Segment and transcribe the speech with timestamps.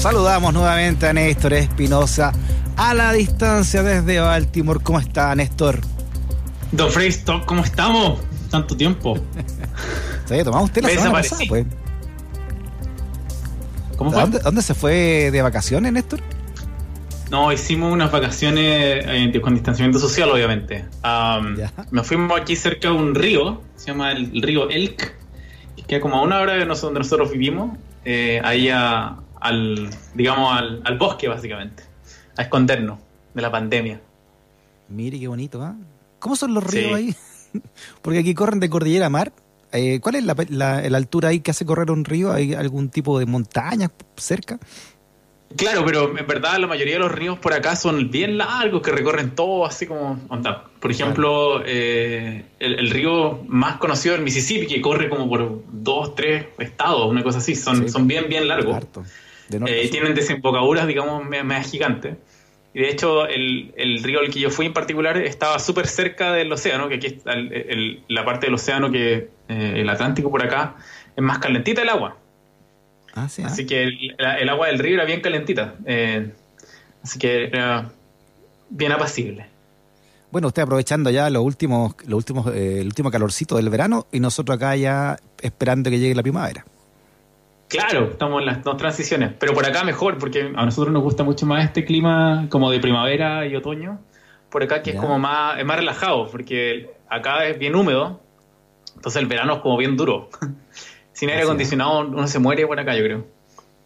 [0.00, 2.32] Saludamos nuevamente a Néstor Espinosa
[2.76, 4.80] a la distancia desde Baltimore.
[4.82, 5.80] ¿Cómo está, Néstor?
[6.72, 8.20] Don Freystock, ¿cómo estamos?
[8.50, 9.18] Tanto tiempo.
[10.24, 11.48] Se había tomado usted la Me semana desaparecí.
[11.48, 11.66] pasada, pues.
[13.98, 14.20] ¿Cómo fue?
[14.22, 16.20] ¿Dónde, dónde se fue de vacaciones, Néstor?
[17.30, 20.86] No, hicimos unas vacaciones eh, con distanciamiento social, obviamente.
[21.02, 21.72] Am, Ya.
[21.90, 25.14] nos fuimos aquí cerca de un río, se llama el, río Elk,
[25.76, 29.90] que queda como a una hora de nos- donde nosotros vivimos, eh, ahí a- al,
[30.14, 31.82] digamos, al, al bosque, básicamente,
[32.36, 32.98] a escondernos
[33.34, 34.00] de la pandemia.
[34.88, 35.74] Mire qué bonito, ¿ah?
[36.18, 37.14] ¿Cómo son los ríos Sí.
[37.52, 37.60] ahí?
[38.02, 39.32] Porque aquí corren de cordillera a mar.
[39.72, 42.32] Eh, ¿Cuál es la, la- la altura ahí que hace correr un río?
[42.32, 44.58] ¿Hay algún tipo de montaña cerca?
[45.56, 48.92] Claro, pero en verdad la mayoría de los ríos por acá son bien largos, que
[48.92, 50.20] recorren todo así como...
[50.28, 50.64] onda.
[50.80, 56.14] Por ejemplo, eh, el, el río más conocido el Mississippi, que corre como por dos,
[56.14, 57.56] tres estados, una cosa así.
[57.56, 57.88] Son, Sí.
[57.88, 58.76] son bien, bien largos.
[58.76, 59.02] Harto.
[59.50, 59.90] De norte a Eh, sur.
[59.90, 62.16] tienen desembocaduras, digamos, más gigantes.
[62.72, 66.32] Y de hecho, el, el río al que yo fui en particular estaba súper cerca
[66.32, 70.30] del océano, que aquí está el- el- la parte del océano que eh, el Atlántico
[70.30, 70.76] por acá
[71.16, 72.16] es más calentita el agua.
[73.14, 73.48] Ah, sí, ah.
[73.48, 73.82] Así que
[74.16, 75.74] el agua del río era bien calentita.
[75.84, 76.30] eh,
[77.02, 77.90] así que era
[78.68, 79.46] bien apacible.
[80.30, 84.20] Bueno, usted aprovechando ya los últimos, los últimos, eh, el último calorcito del verano y
[84.20, 86.64] nosotros acá ya esperando que llegue la primavera.
[87.70, 91.22] Claro, estamos en las dos transiciones, pero por acá mejor, porque a nosotros nos gusta
[91.22, 94.00] mucho más este clima como de primavera y otoño.
[94.50, 98.20] Por acá que es como más, es más relajado, porque acá es bien húmedo,
[98.96, 100.28] entonces el verano es como bien duro.
[101.12, 103.26] Sin aire acondicionado uno se muere por acá, yo creo.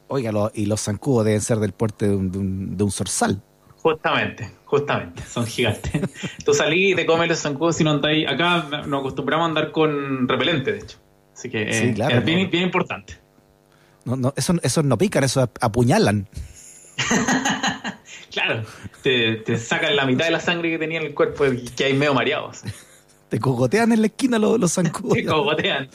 [0.09, 2.91] Oiga, lo- y los zancudos deben ser del porte de un, de un, de un
[2.91, 3.43] zorzal.
[3.77, 5.93] Justamente, justamente, son gigantes.
[6.45, 8.27] Tú salís y te comes los zancudos si no andáis.
[8.27, 10.99] Acá nos acostumbramos a andar con repelente, de hecho.
[11.35, 13.19] Así que Sí, eh, claro, es bien importante.
[14.05, 16.29] No, no, esos, esos no pican, esos ap- apuñalan.
[18.31, 18.65] Claro,
[19.03, 21.85] te, te sacan la mitad de la sangre que tenía en el cuerpo y que
[21.85, 22.63] hay medio mareados.
[23.29, 25.15] Te cogotean en la esquina los, los zancudos.
[25.17, 25.89] Te cogotean.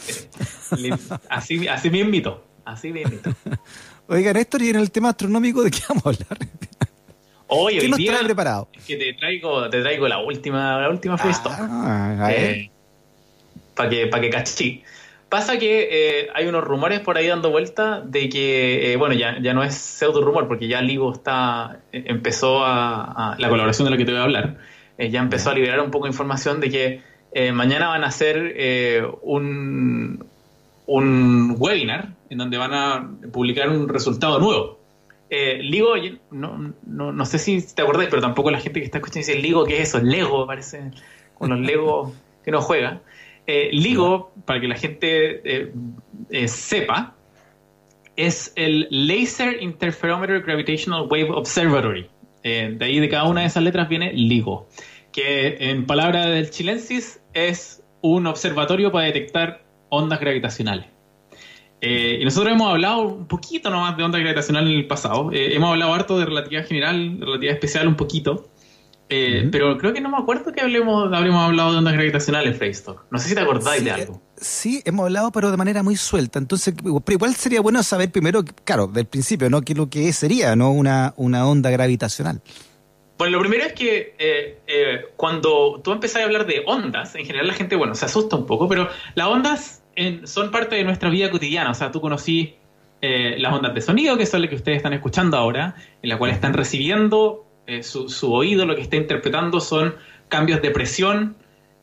[1.29, 2.43] Así, así mismito.
[2.65, 3.33] Así mismito.
[4.07, 6.37] Oiga, Néstor, y en el tema astronómico, ¿de qué vamos a hablar?
[7.47, 8.69] Oye, ¿Qué hoy nos día trae preparado?
[8.87, 11.57] que te traigo, te traigo la última, la última fiesta.
[11.59, 12.69] Ah, ver.
[13.75, 14.83] para que, pa' que cachí.
[15.29, 15.87] Pasa que
[16.21, 19.63] eh, hay unos rumores por ahí dando vuelta de que, eh, bueno, ya, ya no
[19.63, 23.97] es pseudo rumor, porque ya Ligo está, eh, empezó a, a- la colaboración de la
[23.97, 24.57] que te voy a hablar,
[24.97, 27.09] eh, ya empezó a liberar un poco de información de que
[27.53, 30.25] mañana van a hacer eh, un,
[30.87, 34.79] un webinar en donde van a publicar un resultado nuevo.
[35.29, 35.93] Eh, Ligo,
[36.31, 39.39] no, no, no sé si te acordáis, pero tampoco la gente que está escuchando dice
[39.39, 39.99] Ligo, ¿qué es eso?
[39.99, 40.89] Lego, parece,
[41.35, 42.13] con los Lego
[42.43, 42.99] que no juega.
[43.51, 45.73] Eh, LIGO, para que la gente eh,
[46.29, 47.15] eh, sepa,
[48.15, 52.07] es el Laser Interferometer Gravitational Wave Observatory.
[52.43, 54.69] De ahí de cada una de esas letras viene LIGO,
[55.11, 60.85] que en palabra del chilensis es un observatorio para detectar ondas gravitacionales.
[61.81, 65.31] Y nosotros hemos hablado un poquito nomás de ondas gravitacionales en el pasado.
[65.33, 68.47] Hemos hablado harto de relatividad general, relatividad especial un poquito.
[69.11, 69.49] Eh.
[69.51, 73.05] Pero creo que no me acuerdo que hablemos, habremos hablado de ondas gravitacionales, Freystock.
[73.09, 74.21] No sé si te acordáis Sí, de algo.
[74.37, 76.37] Sí, hemos hablado, pero de manera muy suelta.
[76.39, 79.61] Entonces, pero igual sería bueno saber primero, claro, del principio, ¿no?
[79.61, 80.71] ¿Qué es lo que sería, ¿no?
[80.71, 82.41] Una, una onda gravitacional.
[83.17, 87.25] Bueno, lo primero es que eh, eh, cuando tú empezás a hablar de ondas, en
[87.25, 90.83] general la gente, bueno, se asusta un poco, pero las ondas en- son parte de
[90.85, 91.71] nuestra vida cotidiana.
[91.71, 92.55] O sea, tú conocí
[93.01, 96.17] eh, las ondas de sonido, que son las que ustedes están escuchando ahora, en la
[96.17, 99.95] cual están recibiendo eh, su, su oído, lo que está interpretando son
[100.27, 101.35] cambios de presión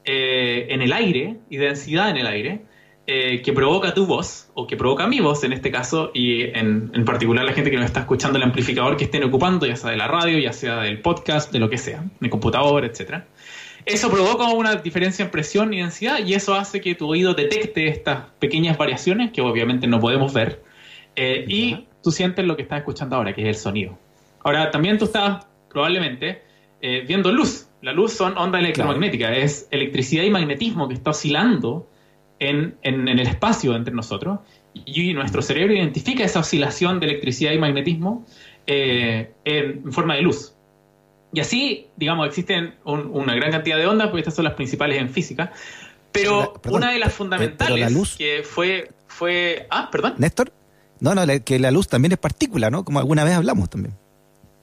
[0.04, 2.60] eh, en el aire y densidad en el aire.
[3.06, 6.90] eh, que provoca tu voz, o que provoca mi voz en este caso, y en,
[6.92, 9.90] en particular la gente que nos está escuchando el amplificador que estén ocupando, ya sea
[9.90, 13.28] de la radio, ya sea del podcast, de lo que sea, de computador, etcétera.
[13.84, 17.86] Eso provoca una diferencia en presión y densidad, y eso hace que tu oído detecte
[17.86, 20.64] estas pequeñas variaciones, que obviamente no podemos ver,
[21.16, 23.96] y tú sientes lo que estás escuchando ahora, que es el sonido.
[24.42, 26.42] Ahora, también tú estás probablemente
[26.80, 27.68] eh, viendo luz.
[27.82, 31.88] La luz son ondas electromagnéticas, es electricidad y magnetismo que está oscilando
[32.38, 34.40] en, en- en el espacio entre nosotros
[34.74, 38.26] y nuestro cerebro identifica esa oscilación de electricidad y magnetismo
[38.66, 40.52] eh, en, forma de luz.
[41.32, 45.08] Y así, digamos, existen una gran cantidad de ondas, porque estas son las principales en
[45.10, 45.52] física,
[46.12, 49.66] pero una de las fundamentales que fue, fue...
[49.70, 50.14] Ah, perdón.
[50.18, 50.52] Néstor.
[51.00, 52.84] No, no, que la luz también es partícula, ¿no?
[52.84, 53.94] Como alguna vez hablamos también.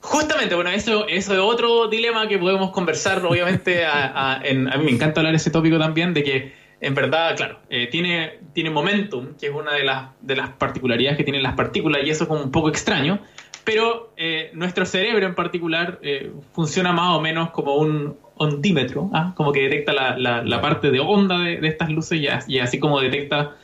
[0.03, 5.21] Justamente, bueno, eso, eso es otro dilema que podemos conversar, obviamente, a, mí me encanta
[5.21, 9.47] hablar de ese tópico también, de que en verdad, claro, eh, tiene, tiene momentum, que
[9.47, 12.43] es una de las, de las particularidades que tienen las partículas, y eso es como
[12.43, 13.19] un poco extraño,
[13.63, 19.31] pero eh, nuestro cerebro en particular eh, funciona más o menos como un ondímetro, ¿ah?
[19.37, 23.55] como que detecta la, la, parte de onda de, estas luces y, así como detecta,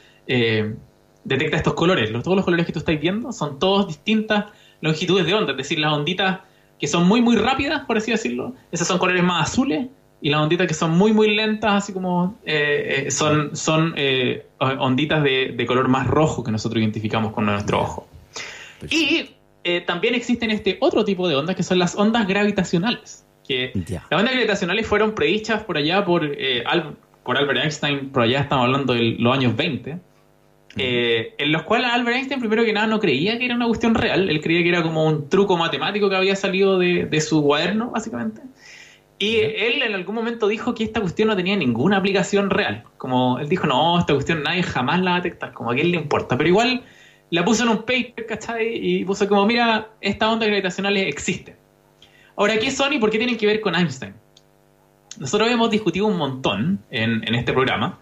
[1.25, 2.09] detecta estos colores.
[2.23, 4.45] todos los colores que tú estáis viendo son todos distintas
[4.81, 6.39] longitudes de onda, es decir, las onditas
[6.79, 9.87] que son muy, muy rápidas, por así decirlo, esas son colores más azules,
[10.21, 14.45] y las onditas que son muy, muy lentas, así como eh, eh, son, son eh,
[14.59, 18.07] onditas de, color más rojo que nosotros identificamos con nuestro ojo.
[18.89, 19.29] Y
[19.85, 23.25] también existen este otro tipo de ondas que son las ondas gravitacionales.
[23.47, 23.71] Que
[24.09, 26.29] Las ondas gravitacionales fueron predichas por allá por,
[27.23, 29.97] por Albert Einstein, por allá estamos hablando de los años 20
[30.77, 33.95] eh, en los cuales Albert Einstein, primero que nada, no creía que era una cuestión
[33.95, 37.89] real, él creía que era como un truco matemático que había salido de, su cuaderno,
[37.91, 38.41] básicamente.
[39.17, 42.83] Y él en algún momento dijo que esta cuestión no tenía ninguna aplicación real.
[42.97, 45.91] Como él dijo, no, esta cuestión nadie jamás la va a detectar, como a quién
[45.91, 46.37] le importa.
[46.37, 46.83] Pero igual
[47.29, 48.77] la puso en un paper, ¿cachai?
[48.81, 51.55] Y puso como, mira, estas ondas gravitacionales existen.
[52.37, 54.13] Ahora, ¿qué son y por qué tienen que ver con Einstein?
[55.17, 57.99] Nosotros hemos discutido un montón en, en este programa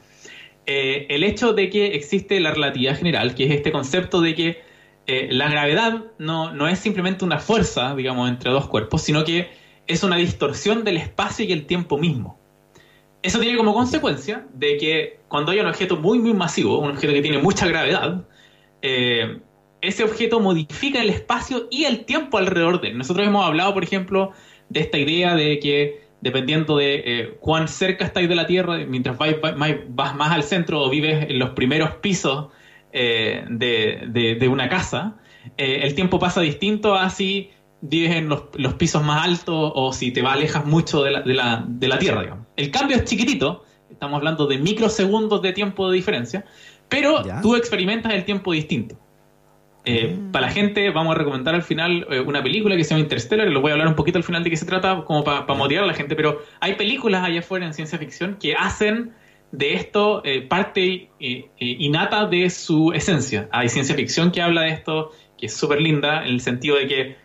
[0.68, 4.62] eh, el hecho de que existe la relatividad general, que es este concepto de que
[5.08, 9.50] eh, la gravedad no, no, es simplemente una fuerza, digamos, entre dos cuerpos, sino que
[9.88, 12.38] es una distorsión del espacio y el tiempo mismo.
[13.24, 17.14] Eso tiene como consecuencia de que cuando hay un objeto muy, muy masivo, un objeto
[17.14, 18.28] que tiene mucha gravedad,
[18.82, 19.40] eh,
[19.80, 22.98] ese objeto modifica el espacio y el tiempo alrededor de él.
[22.98, 24.34] Nosotros hemos hablado, por ejemplo,
[24.68, 29.18] de esta idea de que dependiendo de eh, cuán cerca estáis de la Tierra, mientras
[29.18, 32.48] vas, más al centro o vives en los primeros pisos
[32.92, 35.16] eh, de, una casa,
[35.58, 40.12] eh, el tiempo pasa distinto a si vives en los, pisos más altos o si
[40.12, 42.46] te alejas mucho de la, Tierra.
[42.56, 46.46] El cambio es chiquitito, estamos hablando de microsegundos de tiempo de diferencia,
[46.90, 48.98] pero tú experimentas el tiempo distinto.
[49.90, 53.00] Eh, para la gente, vamos a recomendar al final eh, una película que se llama
[53.00, 55.46] Interstellar, lo voy a hablar un poquito al final de qué se trata, como para
[55.54, 59.14] motivar a la gente, pero hay películas allá afuera en ciencia ficción que hacen
[59.54, 61.10] de esto eh, parte
[61.58, 63.48] innata de su esencia.
[63.54, 66.88] Hay ciencia ficción que habla de esto, que es súper linda, en el sentido de
[66.88, 67.16] que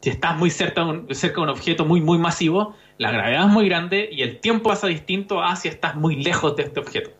[0.00, 3.44] si estás muy cerca de, un, cerca de un objeto muy, muy masivo, la gravedad
[3.44, 6.80] es muy grande y el tiempo pasa distinto a si estás muy lejos de este
[6.80, 7.10] objeto.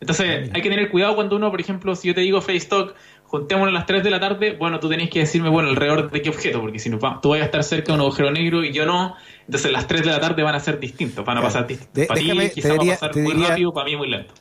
[0.00, 2.94] Entonces, hay que tener cuidado cuando uno, por ejemplo, si yo te digo Facebook
[3.28, 6.22] juntémonos a las 3 de la tarde, bueno, tú tenés que decirme, bueno, alrededor de
[6.22, 8.72] qué objeto, porque si no, tú vas a estar cerca de un agujero negro y
[8.72, 11.66] yo no, entonces las 3 de la tarde van a ser distintos, van a pasar
[11.66, 12.06] distintos.
[12.06, 14.34] Para ti quizás va a pasar muy rápido, para mí muy lento.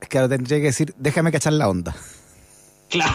[0.00, 1.94] Claro, tendría que decir, déjame cachar la onda.
[2.90, 3.12] Claro.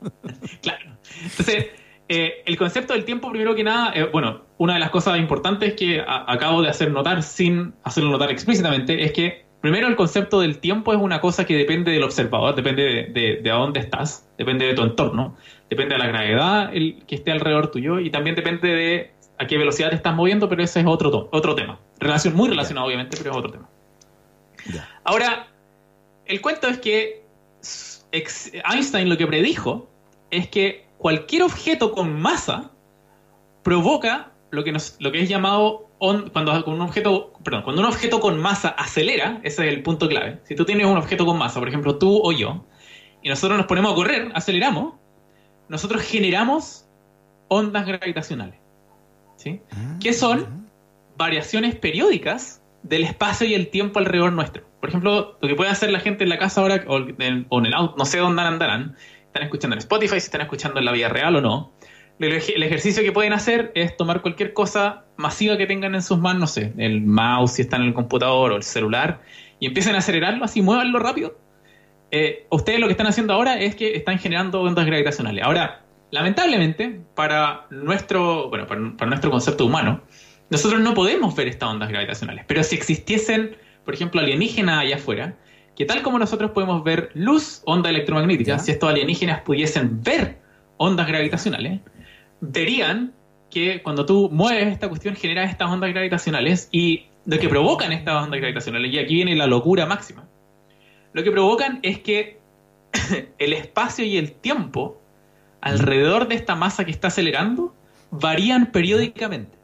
[0.62, 0.96] claro.
[1.22, 1.66] Entonces,
[2.08, 5.74] eh, el concepto del tiempo, primero que nada, eh, bueno, una de las cosas importantes
[5.74, 10.58] que acabo de hacer notar sin hacerlo notar explícitamente es que Primero, el concepto del
[10.58, 14.74] tiempo es una cosa que depende del observador, depende de, a dónde estás, depende de
[14.74, 15.36] tu entorno,
[15.68, 19.58] depende de la gravedad el, que esté alrededor tuyo y también depende de a qué
[19.58, 21.78] velocidad te estás moviendo, pero ese es otro, otro tema.
[21.98, 23.68] Relación muy relacionado, obviamente, pero es otro tema.
[25.04, 25.48] Ahora,
[26.26, 27.22] el cuento es que
[28.12, 29.90] Einstein lo que predijo
[30.30, 32.70] es que cualquier objeto con masa
[33.62, 38.20] provoca lo que, nos, lo que es llamado cuando, un objeto, perdón, cuando un objeto
[38.20, 40.40] con masa acelera, ese es el punto clave.
[40.44, 42.64] Si tú tienes un objeto con masa, por ejemplo tú o yo,
[43.22, 44.94] y nosotros nos ponemos a correr, aceleramos,
[45.68, 46.86] nosotros generamos
[47.48, 48.58] ondas gravitacionales.
[49.36, 49.60] ¿sí?
[49.72, 50.70] Ah, que son
[51.18, 54.64] variaciones periódicas del espacio y el tiempo alrededor nuestro.
[54.80, 57.74] Por ejemplo, lo que puede hacer la gente en la casa ahora o en, el
[57.74, 61.10] auto, no sé dónde andarán, están escuchando en Spotify, si están escuchando en la vida
[61.10, 61.72] real o no,
[62.20, 66.40] el ejercicio que pueden hacer es tomar cualquier cosa masiva que tengan en sus manos,
[66.40, 69.22] no sé, el mouse si están en el computador o el celular,
[69.58, 71.38] y empiecen a acelerarlo así, muévanlo rápido.
[72.10, 75.44] Eh, ustedes lo que están haciendo ahora es que están generando ondas gravitacionales.
[75.44, 80.02] Ahora, lamentablemente, para nuestro, bueno, para, nuestro concepto humano,
[80.50, 82.44] nosotros no podemos ver estas ondas gravitacionales.
[82.46, 85.36] Pero si existiesen, por ejemplo, alienígenas allá afuera,
[85.76, 90.38] que tal como nosotros podemos ver luz, onda electromagnética, si estos alienígenas pudiesen ver
[90.76, 91.80] ondas gravitacionales,
[92.40, 93.12] verían
[93.50, 98.22] que cuando tú mueves esta cuestión generas estas ondas gravitacionales y lo que provocan estas
[98.24, 100.26] ondas gravitacionales, y aquí viene la locura máxima,
[101.12, 102.38] lo que provocan es que
[103.38, 105.00] el espacio y el tiempo
[105.60, 107.74] alrededor de esta masa que está acelerando
[108.10, 109.58] varían periódicamente.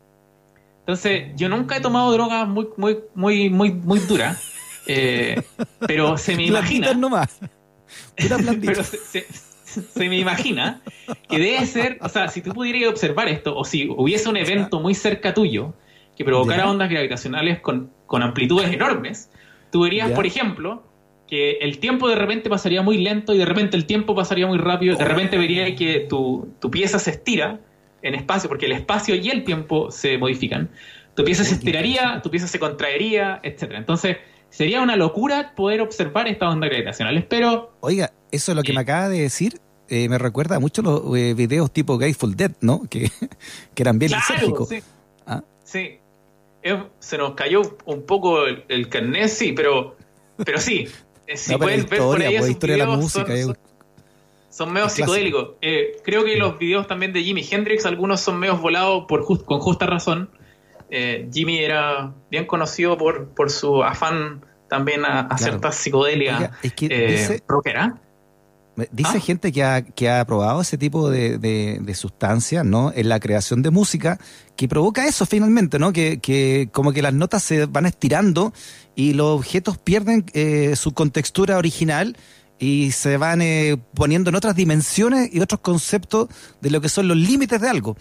[0.80, 4.52] Entonces, yo nunca he tomado drogas muy, muy, muy, muy, muy duras,
[4.86, 5.42] eh,
[5.86, 6.94] pero se me imagina.
[6.94, 7.40] Nomás.
[8.16, 9.26] pero se,
[9.96, 10.80] me imagina
[11.28, 14.80] que debe ser, o sea, si tú pudieras observar esto, o si hubiese un evento
[14.80, 15.74] muy cerca tuyo
[16.16, 19.30] que provocara ondas gravitacionales con, con amplitudes enormes,
[19.70, 20.82] tú verías, por ejemplo,
[21.28, 24.58] que el tiempo de repente pasaría muy lento y de repente el tiempo pasaría muy
[24.58, 27.60] rápido, de repente vería que tu, tu pieza se estira
[28.02, 30.70] en espacio, porque el espacio y el tiempo se modifican.
[31.14, 33.78] Tu pieza se estiraría, tu pieza se contraería, etcétera.
[33.78, 34.18] Entonces,
[34.50, 37.72] sería una locura poder observar estas ondas gravitacionales, pero...
[37.80, 41.34] Oiga, eso es lo que me acaba de decir, eh, me recuerda mucho los eh,
[41.34, 42.82] videos tipo Grateful Dead, ¿no?
[42.90, 43.10] Que,
[43.74, 44.82] que eran bien claro, Sí.
[45.26, 45.42] ¿Ah?
[45.64, 45.98] sí.
[46.98, 49.96] se nos cayó un poco el, carnet, sí, pero,
[50.44, 50.88] pero sí.
[51.28, 53.34] Eh, si pueden ver por ahí pues, de la música,
[54.56, 55.50] son medio psicodélicos.
[55.60, 59.60] Eh, creo que los videos también de Jimi Hendrix, algunos son medio volados por con
[59.60, 60.30] justa razón.
[60.90, 66.86] Eh, Jimmy era bien conocido por, por su afán también a, cierta psicodelia es que
[66.86, 68.00] eh, dice, rockera.
[68.90, 69.20] Dice ¿Ah?
[69.20, 72.92] gente que ha, que ha probado ese tipo de, de, sustancias, ¿no?
[72.94, 74.18] En la creación de música,
[74.56, 75.92] que provoca eso finalmente, ¿no?
[75.92, 78.52] Que, que como que las notas se van estirando
[78.94, 80.26] y los objetos pierden
[80.74, 82.16] su contextura original
[82.58, 86.28] y se van eh, poniendo en otras dimensiones y otros conceptos
[86.60, 87.96] de lo que son los límites de algo.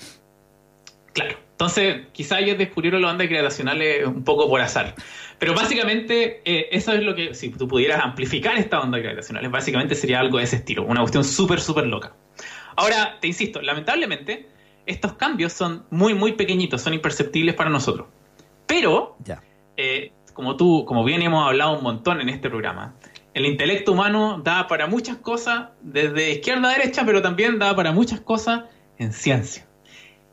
[1.13, 1.37] Claro.
[1.55, 4.93] Entonces, quizá ellos descubrieron las ondas gravitacionales un poco por azar.
[5.39, 9.95] Pero básicamente, eh, eso es lo que, si tú pudieras amplificar estas ondas gravitacionales, básicamente
[9.95, 12.13] sería algo de ese estilo, una cuestión súper, súper loca.
[12.75, 14.49] Ahora, te insisto, lamentablemente,
[14.85, 18.07] estos cambios son muy, muy pequeñitos, son imperceptibles para nosotros.
[18.65, 19.41] Pero, ya.
[19.77, 22.95] Eh, como tú, como bien hemos hablado un montón en este programa,
[23.33, 27.93] el intelecto humano da para muchas cosas, desde izquierda a derecha, pero también da para
[27.93, 28.63] muchas cosas
[28.97, 29.64] en ciencia,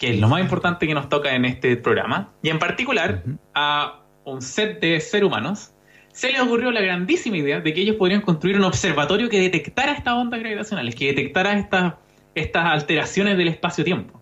[0.02, 2.32] que es lo más importante que nos toca en este programa.
[2.42, 3.23] Y en particular,
[3.54, 5.75] a un set de seres humanos
[6.11, 9.92] se les ocurrió la grandísima idea de que ellos podrían construir un observatorio que detectara
[9.92, 11.94] estas ondas gravitacionales, que detectara estas,
[12.35, 14.21] estas alteraciones del espacio-tiempo.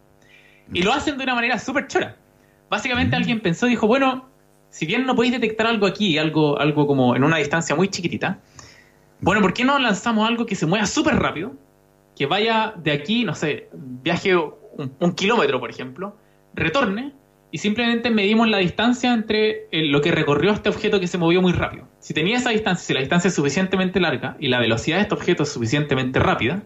[0.71, 2.15] Y lo hacen de una manera súper chora.
[2.69, 4.29] Básicamente alguien pensó y dijo, bueno,
[4.69, 8.39] si bien no podéis detectar algo aquí, algo, algo como en una distancia muy chiquitita,
[9.23, 11.55] bueno, ¿por qué no lanzamos algo que se mueva súper rápido?
[12.15, 14.37] Que vaya de aquí, no sé, viaje
[14.77, 16.17] un, kilómetro, por ejemplo,
[16.55, 17.13] retorne
[17.53, 21.43] y simplemente medimos la distancia entre eh, lo que recorrió este objeto que se movió
[21.43, 21.89] muy rápido.
[21.99, 25.15] Si tenía esa distancia, si la distancia es suficientemente larga y la velocidad de este
[25.15, 26.63] objeto es suficientemente rápida,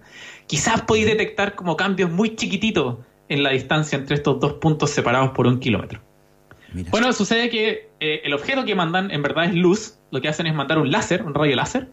[0.46, 5.30] quizás podéis detectar como cambios muy chiquititos en la distancia entre estos dos puntos separados
[5.30, 6.00] por un kilómetro.
[6.90, 10.46] Bueno, sucede que eh, el objeto que mandan en verdad es luz, lo que hacen
[10.46, 11.88] es mandar un láser, un rayo láser,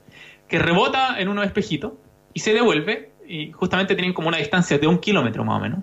[0.47, 1.93] que rebota en unos espejitos
[2.33, 5.79] y se devuelve, y justamente tienen como una distancia de un kilómetro más o menos.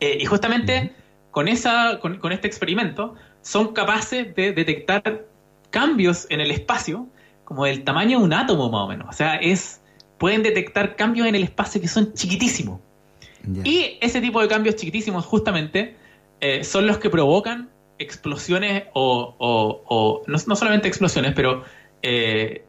[0.00, 0.92] Eh, y justamente
[1.30, 5.26] con, esa, con, este experimento son capaces de detectar
[5.70, 7.06] cambios en el espacio
[7.44, 9.08] como del tamaño de un átomo más o menos.
[9.08, 9.80] O sea, es,
[10.18, 12.80] pueden detectar cambios en el espacio que son chiquitísimos.
[13.64, 15.96] Y ese tipo de cambios chiquitísimos justamente
[16.40, 21.64] eh, son los que provocan explosiones o, no, solamente explosiones, pero
[22.02, 22.64] eh,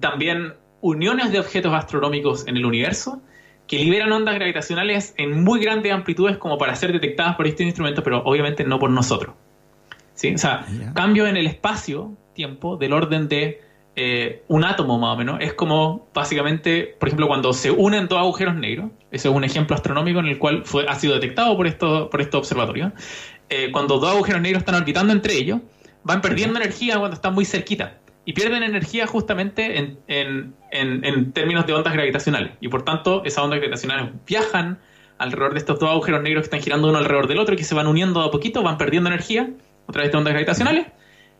[0.00, 3.22] también uniones de objetos astronómicos en el universo
[3.66, 8.02] que liberan ondas gravitacionales en muy grandes amplitudes como para ser detectadas por este instrumento,
[8.02, 9.34] pero obviamente no por nosotros.
[10.14, 10.34] ¿Sí?
[10.34, 13.60] O sea, cambio en el espacio-tiempo del orden de
[13.96, 15.38] eh, un átomo más o menos.
[15.40, 19.74] Es como básicamente, por ejemplo, cuando se unen dos agujeros negros, ese es un ejemplo
[19.74, 22.92] astronómico en el cual fue, ha sido detectado por, esto, por estos observatorios.
[23.48, 25.60] Eh, cuando dos agujeros negros están orbitando entre ellos,
[26.02, 31.66] van perdiendo energía cuando están muy cerquita y pierden energía justamente en, en, en, términos
[31.66, 32.52] de ondas gravitacionales.
[32.60, 34.78] Y por tanto, esas ondas gravitacionales viajan
[35.18, 37.64] alrededor de estos dos agujeros negros que están girando uno alrededor del otro y que
[37.64, 39.50] se van uniendo a poquito, van perdiendo energía
[39.88, 40.86] a través de ondas gravitacionales.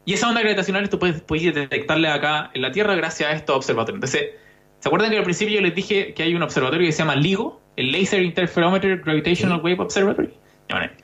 [0.04, 3.56] Y esas ondas gravitacionales tú puedes, puedes detectarle acá en la Tierra gracias a estos
[3.56, 3.96] observatorios.
[3.96, 4.30] Entonces,
[4.78, 7.16] ¿se acuerdan que al principio yo les dije que hay un observatorio que se llama
[7.16, 10.30] LIGO, el Laser Interferometer Gravitational Wave Observatory?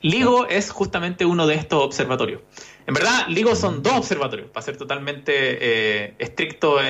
[0.01, 2.41] LIGO es justamente uno de estos observatorios.
[2.85, 6.83] En verdad, LIGO son dos observatorios, para ser totalmente eh, estrictos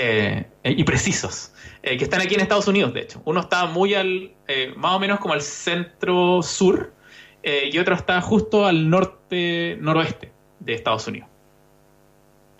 [0.00, 1.52] eh, y precisos,
[1.82, 3.22] eh, que están aquí en Estados Unidos, de hecho.
[3.24, 4.32] Uno está muy al,
[4.76, 6.94] más o menos como al centro-sur,
[7.42, 11.28] y otro está justo al norte-noroeste de Estados Unidos.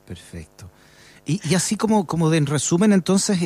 [0.07, 0.71] Perfecto.
[1.27, 3.39] Y, así como, como de en resumen, entonces,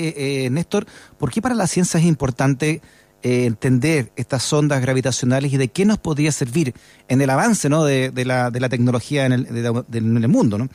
[0.51, 0.87] Néstor,
[1.19, 2.81] ¿por qué para la ciencia es importante
[3.27, 6.75] eh, entender estas ondas gravitacionales y de qué nos podría servir
[7.09, 7.83] en el avance ¿no?
[7.83, 10.59] de, la, de la tecnología en el, en el mundo.
[10.59, 10.69] ¿no?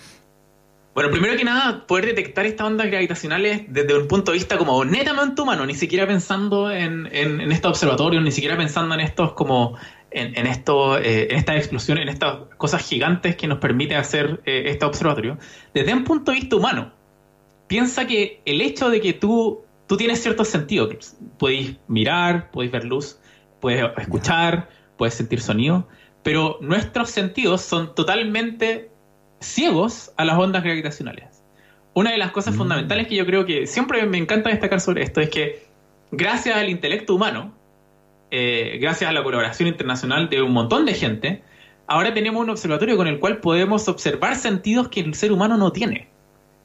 [0.94, 4.84] Bueno, primero que nada, poder detectar estas ondas gravitacionales desde un punto de vista como
[4.84, 9.78] netamente humano, ni siquiera pensando en, en, estos observatorios, ni siquiera pensando en estos como
[10.12, 14.64] en, esto, eh, en estas explosiones, en estas cosas gigantes que nos permite hacer eh,
[14.66, 15.38] este observatorio,
[15.74, 16.92] desde un punto de vista humano.
[17.68, 22.86] Piensa que el hecho de que tú, tú tienes ciertos sentidos, podéis mirar, podéis ver
[22.86, 23.20] luz,
[23.60, 25.88] puedes escuchar, puedes sentir sonido,
[26.24, 28.90] pero nuestros sentidos son totalmente
[29.40, 31.44] ciegos a las ondas gravitacionales.
[31.94, 32.58] Una de las cosas mm.
[32.58, 35.64] fundamentales que yo creo que siempre me encanta destacar sobre esto es que
[36.12, 37.54] gracias al intelecto humano,
[38.32, 41.44] eh, gracias a la colaboración internacional de un montón de gente,
[41.88, 45.72] ahora tenemos un observatorio con el cual podemos observar sentidos que el ser humano no
[45.72, 46.10] tiene.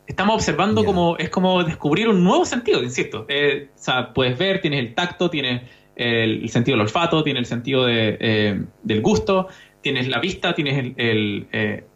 [0.07, 3.25] Estamos observando como es como descubrir un nuevo sentido, insisto.
[3.29, 5.63] Eh, o sea, puedes ver, tienes el tacto, tienes
[5.97, 9.49] el, sentido del olfato, tienes el sentido de, eh, del gusto,
[9.85, 11.87] tienes la vista, tienes el,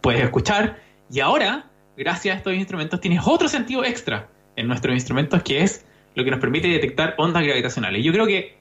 [0.00, 0.80] puedes escuchar
[1.10, 1.66] y ahora,
[1.96, 6.30] gracias a estos instrumentos, tienes otro sentido extra en nuestros instrumentos que es lo que
[6.30, 8.02] nos permite detectar ondas gravitacionales.
[8.02, 8.58] Yo creo que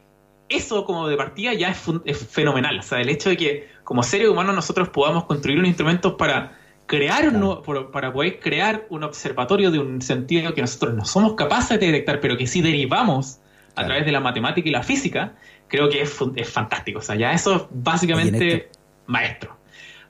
[0.50, 2.79] eso como de partida ya es, fenomenal.
[2.79, 6.57] O sea, el hecho de que como seres humanos nosotros podamos construir un instrumento para
[6.86, 11.79] crear un para poder crear un observatorio de un sentido que nosotros no somos capaces
[11.79, 13.39] de detectar, pero que sí derivamos
[13.75, 15.36] a través de la matemática y la física,
[15.67, 17.00] creo que es, es fantástico.
[17.00, 18.69] O sea, ya eso es básicamente
[19.05, 19.57] maestro.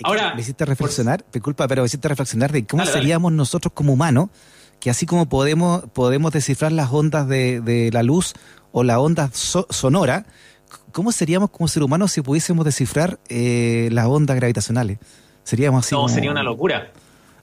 [0.04, 4.30] Ahora, me hiciste reflexionar, disculpa, pero me hiciste reflexionar de cómo seríamos nosotros como humanos,
[4.80, 8.34] que así como podemos, podemos descifrar las ondas de, de la luz
[8.72, 10.26] o la onda sonora,
[10.92, 15.00] ¿cómo seríamos como ser humanos si pudiésemos descifrar eh, las ondas gravitacionales?
[15.44, 15.96] Seríamos así.
[15.96, 16.92] No, sería una locura.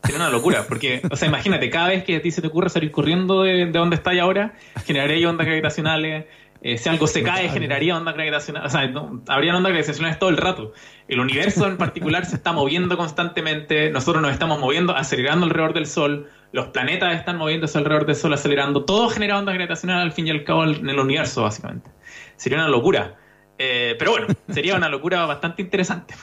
[0.03, 2.69] Sería una locura, porque, o sea, imagínate, cada vez que a ti se te ocurre
[2.69, 4.55] salir corriendo de, donde estáis ahora,
[4.85, 6.27] generaría ondas gravitacionales.
[6.65, 8.75] Eh, si algo se cae, generaría ondas gravitacionales.
[8.75, 8.91] O sea,
[9.29, 10.73] habría ondas gravitacionales todo el rato.
[11.07, 13.91] El universo en particular se está moviendo constantemente.
[13.91, 18.33] Nosotros nos estamos moviendo, acelerando alrededor del Sol los planetas están moviéndose alrededor del Sol,
[18.33, 21.91] acelerando, todo genera ondas gravitacionales al fin y al cabo en el universo, básicamente.
[22.37, 23.17] Sería una locura.
[23.59, 26.15] Eh, pero bueno, sería una locura bastante interesante,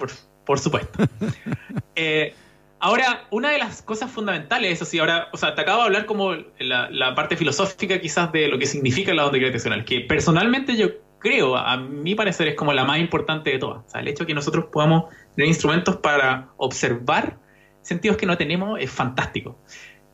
[0.46, 1.00] por, supuesto.
[1.96, 2.34] Eh,
[2.82, 6.06] ahora, una de las cosas fundamentales, eso sí, ahora, o sea, te acabo de hablar
[6.06, 10.89] como la, parte filosófica quizás de lo que significa la onda gravitacional, que personalmente yo
[11.20, 13.86] creo, a mi parecer, es como la más importante de todas.
[13.86, 17.38] O sea, el hecho de que nosotros podamos tener instrumentos para observar
[17.82, 19.58] sentidos que no tenemos es fantástico.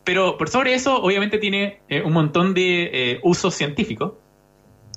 [0.04, 4.14] Pero por sobre eso, obviamente tiene eh, un montón de eh, usos científicos.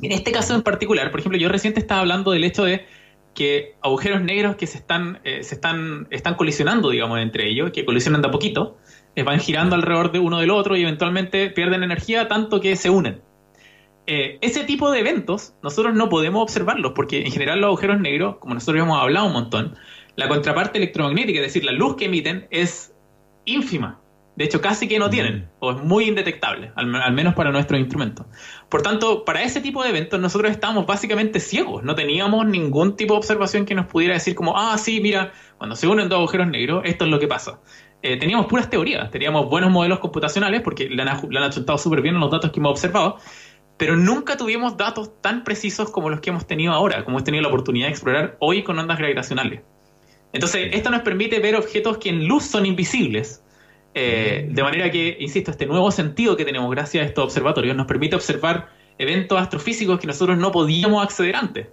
[0.03, 2.87] En este caso en particular, por ejemplo, yo reciente estaba hablando del hecho de
[3.35, 7.85] que agujeros negros que se están, eh, se están, están colisionando, digamos, entre ellos, que
[7.85, 8.77] colisionan de a poquito,
[9.25, 13.21] van girando alrededor de uno del otro y eventualmente pierden energía tanto que se unen.
[14.07, 18.55] ese tipo de eventos nosotros no podemos observarlos porque en general los agujeros negros, como
[18.55, 19.77] nosotros hemos hablado un montón,
[20.17, 22.95] la contraparte electromagnética, es decir, la luz que emiten es
[23.45, 24.00] ínfima.
[24.41, 28.25] De hecho, casi que no tienen, o es muy indetectable, al, menos para nuestros instrumentos.
[28.71, 33.13] Por tanto, para ese tipo de eventos nosotros estábamos básicamente ciegos, no teníamos ningún tipo
[33.13, 36.47] de observación que nos pudiera decir como, ah, sí, mira, cuando se unen dos agujeros
[36.47, 37.61] negros, esto es lo que pasa.
[38.01, 42.31] Eh, teníamos puras teorías, teníamos buenos modelos computacionales, porque le han, han súper bien los
[42.31, 43.19] datos que hemos observado,
[43.77, 47.43] pero nunca tuvimos datos tan precisos como los que hemos tenido ahora, como hemos tenido
[47.43, 49.61] la oportunidad de explorar hoy con ondas gravitacionales.
[50.33, 53.45] Entonces, esto nos permite ver objetos que en luz son invisibles,
[53.95, 57.87] eh, de manera que, insisto, este nuevo sentido que tenemos gracias a estos observatorios nos
[57.87, 61.69] permite observar eventos astrofísicos que nosotros no podíamos acceder antes.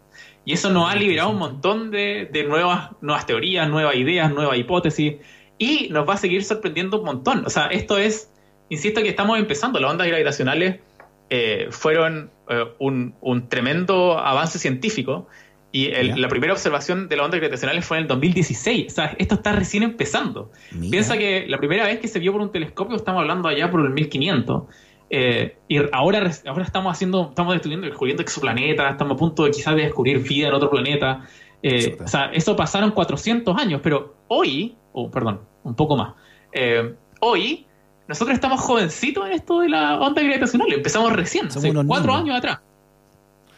[0.45, 5.15] Y eso nos ha liberado un montón de, nuevas, nuevas teorías, nuevas ideas, nuevas hipótesis,
[5.57, 7.45] y nos va a seguir sorprendiendo un montón.
[7.45, 8.31] O sea, esto es,
[8.69, 10.79] insisto que estamos empezando, las ondas gravitacionales
[11.29, 15.27] eh, fueron eh, un, un, tremendo avance científico
[15.77, 18.91] y la primera observación de las ondas gravitacionales fue en el 2016.
[18.91, 20.51] O sea, esto está recién empezando.
[20.89, 23.81] Piensa que la primera vez que se vio por un telescopio, estamos hablando allá por
[23.81, 24.63] el 1500.
[25.11, 29.75] Eh, y ahora, ahora estamos haciendo, estamos estudiando, descubriendo exoplanetas, estamos a punto de quizás
[29.75, 31.27] de descubrir vida en otro planeta.
[31.61, 36.15] Eh, o sea, eso pasaron 400 años, pero hoy, o perdón, un poco más,
[36.53, 37.67] eh, hoy
[38.07, 42.59] nosotros estamos jovencitos en esto de la onda gravitacional, empezamos recién, hace cuatro años atrás.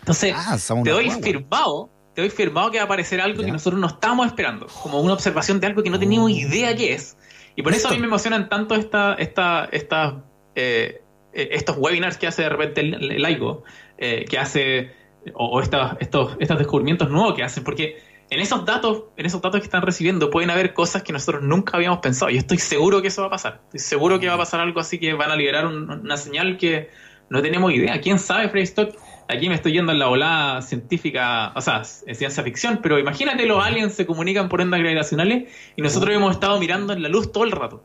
[0.01, 3.79] Entonces, ah, te doy firmado te doy firmado que va a aparecer algo que nosotros
[3.79, 6.35] no estábamos esperando, como una observación de algo que no teníamos oh.
[6.35, 7.17] idea qué es.
[7.55, 11.01] Y por eso a mí me emocionan tanto esta, esta, esta, eh,
[11.31, 13.63] eh, estos webinars que hace de repente el, AIGO,
[13.97, 14.91] eh, que hace,
[15.33, 19.65] o, estos, estos descubrimientos nuevos que hacen, porque en esos datos, en esos datos que
[19.65, 22.31] están recibiendo, pueden haber cosas que nosotros nunca habíamos pensado.
[22.31, 23.61] Y estoy seguro que eso va a pasar.
[23.67, 26.89] Estoy seguro que va a pasar algo así que van a liberar una señal que
[27.29, 28.01] no tenemos idea.
[28.01, 28.95] ¿Quién sabe, Freddy Stock?
[29.29, 33.45] Aquí me estoy yendo en la volada científica, o sea, en ciencia ficción, pero imagínate
[33.45, 37.31] los aliens se comunican por ondas gravitacionales y nosotros hemos estado mirando en la luz
[37.31, 37.83] todo el rato.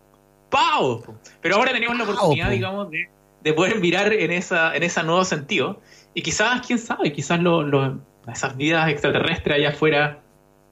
[0.50, 1.04] preocupados.
[1.42, 5.80] Pero ahora tenemos la oportunidad, digamos, de, poder mirar en esa en ese nuevo sentido.
[6.14, 8.00] Y quizás, quién sabe, quizás lo,
[8.32, 10.22] esas vidas extraterrestres allá afuera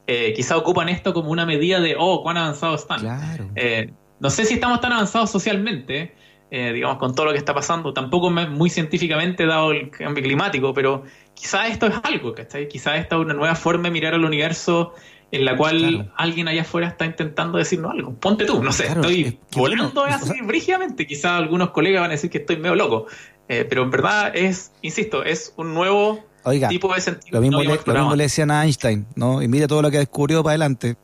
[0.07, 3.51] eh, quizás ocupan esto como una medida de, oh, cuán avanzados están.
[3.57, 6.15] Eh, no sé si estamos tan avanzados socialmente,
[6.55, 10.75] eh, digamos, con todo lo que está pasando, tampoco muy científicamente dado el cambio climático,
[10.75, 12.69] pero quizás esto es algo, ¿cachai?
[12.69, 14.93] Quizás esta es una nueva forma de mirar al universo
[15.31, 18.13] en la cual alguien allá afuera está intentando decirnos algo.
[18.13, 21.07] Ponte tú, no sé, estoy volando así brígidamente.
[21.07, 23.07] Quizás algunos colegas van a decir que estoy medio loco,
[23.49, 26.23] eh, pero en verdad es, insisto, es un nuevo
[26.69, 27.41] tipo de sentido.
[27.41, 29.41] Lo mismo, le, decían a Einstein, ¿no?
[29.41, 30.97] Y mire todo lo que descubrió para adelante.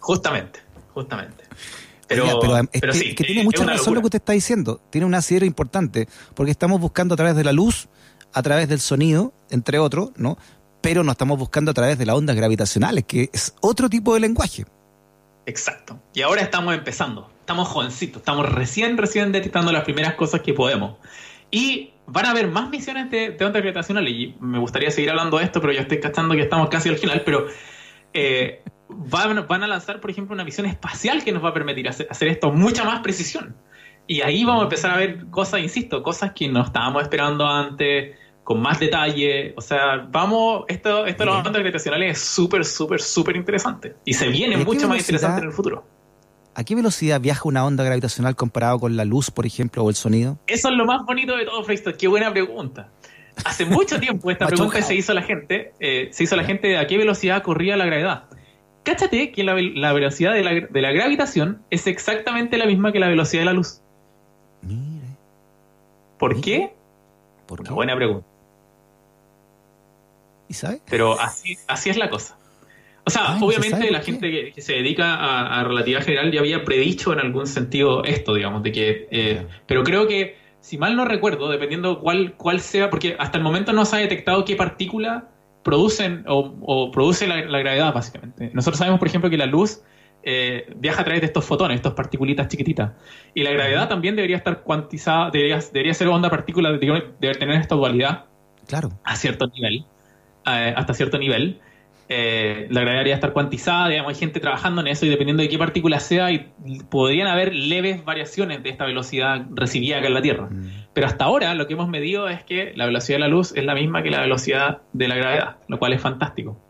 [0.00, 0.60] Justamente,
[0.94, 1.44] justamente.
[2.08, 2.40] Pero,
[2.72, 4.80] pero, sí, que tiene mucha razón lo que usted está diciendo.
[4.90, 7.88] Tiene un asidero importante, porque estamos buscando a través de la luz,
[8.32, 10.38] a través del sonido, entre otros, ¿no?
[10.80, 14.20] Pero no estamos buscando a través de las ondas gravitacionales, que es otro tipo de
[14.20, 14.64] lenguaje.
[15.44, 16.00] Exacto.
[16.14, 17.30] Y ahora estamos empezando.
[17.40, 20.96] Estamos jovencitos, estamos recién, recién detectando las primeras cosas que podemos.
[21.50, 24.12] Y van a haber más misiones de, de ondas gravitacionales.
[24.12, 26.96] Y me gustaría seguir hablando de esto, pero ya estoy cachando que estamos casi al
[26.96, 27.22] final.
[27.24, 27.46] Pero
[28.14, 31.88] eh, van, van, a lanzar, por ejemplo, una misión espacial que nos va a permitir
[31.88, 33.56] hacer, esto con mucha más precisión.
[34.06, 38.16] Y ahí vamos a empezar a ver cosas, insisto, cosas que no estábamos esperando antes,
[38.42, 39.52] con más detalle.
[39.56, 43.96] O sea, vamos, esto, esto de los ondas gravitacionales es súper, súper, súper interesante.
[44.06, 45.84] Y se viene mucho más interesante en el futuro.
[46.54, 49.94] ¿A qué velocidad viaja una onda gravitacional comparado con la luz, por ejemplo, o el
[49.94, 50.38] sonido?
[50.46, 51.92] Eso es lo más bonito de todo, Freiston.
[51.96, 52.88] Qué buena pregunta.
[53.44, 56.44] Hace mucho tiempo esta pregunta se hizo a la gente, eh, se hizo a la
[56.44, 58.24] gente de a qué velocidad corría la gravedad.
[58.88, 60.42] Cáchate que la, velocidad de
[60.80, 63.82] la, gravitación es exactamente la misma que la velocidad de la luz.
[64.62, 65.08] Mire.
[66.18, 66.72] ¿Por qué?
[67.46, 68.26] ¿Por Una buena pregunta.
[70.48, 70.80] ¿Y sabe?
[70.88, 72.38] Pero así, así es la cosa.
[73.04, 75.16] O sea, obviamente la gente que, se dedica
[75.58, 79.08] a, relatividad general ya había predicho en algún sentido esto, digamos, de que...
[79.10, 83.44] Eh, pero creo que, si mal no recuerdo, dependiendo cuál, cuál sea, porque hasta el
[83.44, 85.28] momento no se ha detectado qué partícula
[85.62, 88.50] producen o, produce la, gravedad, básicamente.
[88.54, 89.82] Nosotros sabemos, por ejemplo, que la luz
[90.22, 92.92] eh, viaja a través de estos fotones, estos particulitas chiquititas.
[93.34, 97.74] Y la gravedad también debería estar cuantizada, debería, debería ser onda partícula, debería tener esta
[97.74, 98.24] dualidad.
[98.66, 98.90] Claro.
[99.04, 99.84] A cierto nivel.
[100.46, 101.60] Eh, hasta cierto nivel.
[102.10, 105.48] Eh, la gravedad debería estar cuantizada, digamos, hay gente trabajando en eso y dependiendo de
[105.50, 106.50] qué partícula sea, y
[106.88, 110.48] podrían haber leves variaciones de esta velocidad recibida acá en la Tierra.
[110.50, 110.70] Mm.
[110.98, 113.64] Pero hasta ahora lo que hemos medido es que la velocidad de la luz es
[113.64, 116.60] la misma que la velocidad de la gravedad, lo cual es fantástico.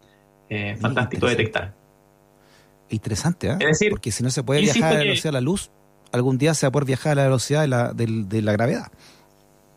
[0.50, 1.72] Eh, fantástico detectar.
[2.90, 3.56] Interesante, ¿eh?
[3.58, 5.70] Es decir, porque si no se puede viajar a la velocidad de la luz,
[6.12, 8.92] algún día se va a poder viajar a la velocidad de la, de la gravedad.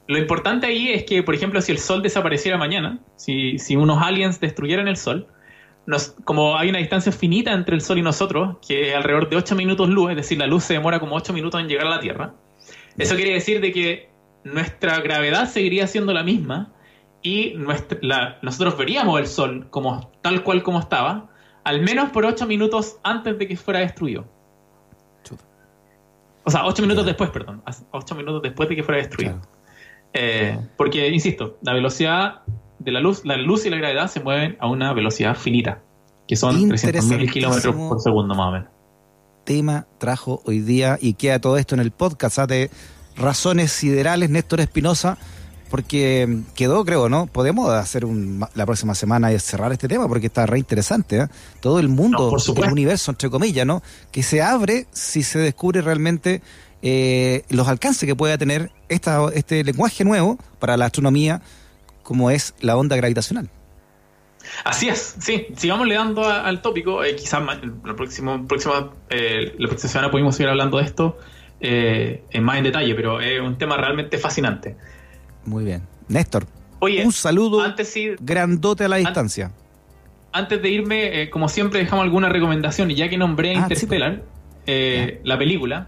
[0.08, 4.04] Lo importante ahí es que, por ejemplo, si el Sol desapareciera mañana, si, si unos
[4.04, 5.28] aliens destruyeran el Sol,
[6.26, 9.56] como hay una distancia finita entre el Sol y nosotros, que es alrededor de 8
[9.56, 12.02] minutos luz, es decir, la luz se demora como 8 minutos en llegar a la
[12.02, 12.34] Tierra,
[12.98, 14.11] eso quiere decir de que
[14.44, 16.74] nuestra gravedad seguiría siendo la misma
[17.22, 21.30] y nosotros veríamos el Sol como tal cual como estaba,
[21.64, 24.26] al menos por 8 minutos antes de que fuera destruido.
[26.44, 27.62] O sea, 8 minutos después, perdón.
[27.92, 29.40] 8 minutos después de que fuera destruido.
[30.14, 32.42] Eh, porque, insisto, la velocidad
[32.80, 35.82] de la luz, la luz y la gravedad se mueven a una velocidad finita,
[36.28, 38.70] que son 300.000 kilómetros por segundo más o menos.
[39.44, 42.48] Tema trajo hoy día y queda todo esto en el podcast ¿ah?
[43.16, 45.18] Razones Siderales, Néstor Espinosa,
[45.70, 47.28] porque quedó, creo, ¿no?
[47.28, 51.18] Podemos hacer la próxima semana y cerrar este tema porque está re interesante.
[51.18, 51.28] ¿eh?
[51.62, 53.82] Todo el mundo, el universo, entre comillas, ¿no?
[54.12, 56.42] Que se abre si se descubre realmente
[56.82, 61.42] eh, los alcances que pueda tener esta, este lenguaje nuevo para la astronomía
[62.04, 63.50] como es la onda gravitacional.
[64.66, 65.48] Así es, sí.
[65.56, 67.04] Sigamos le dando al tópico.
[67.04, 67.42] Eh, quizás
[67.86, 71.18] la, próxima, próxima, eh, la próxima semana podemos seguir hablando de esto
[71.62, 74.76] eh, más en detalle, pero es un tema realmente fascinante.
[75.46, 75.84] Muy bien.
[76.08, 76.46] Néstor,
[76.80, 79.52] Oye, un saludo antes grandote a la distancia.
[80.34, 82.90] Antes de irme, como siempre, dejamos alguna recomendación.
[82.90, 84.24] Y ya que nombré ah, Interstellar,
[84.66, 85.88] la película,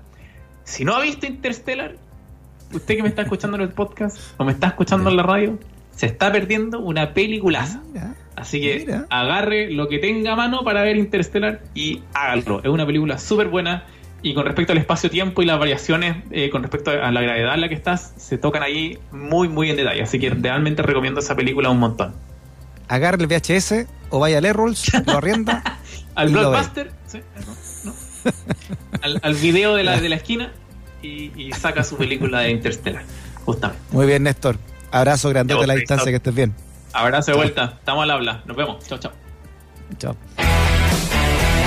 [0.63, 1.95] si no ha visto Interstellar,
[2.71, 5.59] usted que me está escuchando en el podcast o me está escuchando en la radio,
[5.91, 7.81] se está perdiendo una peliculaza.
[7.97, 12.61] Ah, Así que agarre lo que tenga a mano para ver Interstellar y hágalo.
[12.63, 13.85] Es una película súper buena
[14.23, 17.61] y con respecto al espacio-tiempo y las variaciones eh, con respecto a la gravedad en
[17.61, 20.01] la que estás, se tocan ahí muy, muy en detalle.
[20.01, 22.15] Así que realmente recomiendo esa película un montón.
[22.87, 25.61] Agarre el VHS o vaya al Errols, lo arrienda.
[26.15, 26.91] al Blockbuster,
[29.01, 30.53] al, video de la, de la esquina
[31.01, 33.03] y, y saca su película de Interstellar.
[33.43, 33.83] Justamente.
[33.91, 34.57] Muy bien, Néstor.
[34.91, 36.55] Abrazo grande de la distancia, que estés bien.
[36.93, 37.73] Abrazo de vuelta.
[37.79, 38.43] Estamos al habla.
[38.45, 38.87] Nos vemos.
[38.87, 39.11] Chao, chao.
[39.97, 40.15] Chao.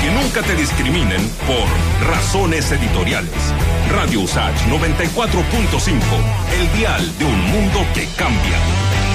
[0.07, 3.33] Que nunca te discriminen por razones editoriales.
[3.91, 5.95] Radio Usach 94.5,
[6.61, 9.06] el dial de un mundo que cambia.